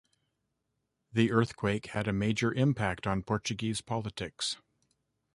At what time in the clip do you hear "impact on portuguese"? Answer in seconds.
2.51-3.81